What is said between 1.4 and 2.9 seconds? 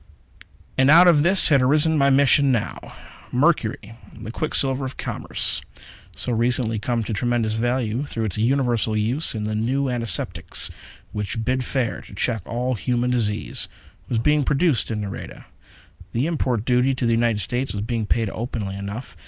had arisen my mission now.